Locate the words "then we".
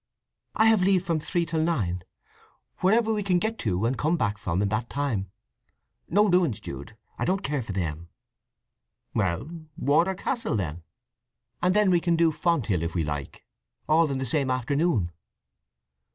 11.75-11.99